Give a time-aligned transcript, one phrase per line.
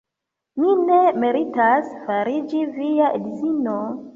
[0.61, 3.79] Mi ne meritas fariĝi via edzino.